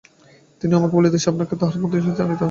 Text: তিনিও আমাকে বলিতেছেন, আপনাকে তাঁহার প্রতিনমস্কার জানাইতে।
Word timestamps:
তিনিও 0.61 0.77
আমাকে 0.79 0.95
বলিতেছেন, 0.97 1.29
আপনাকে 1.33 1.53
তাঁহার 1.59 1.75
প্রতিনমস্কার 1.81 2.15
জানাইতে। 2.19 2.39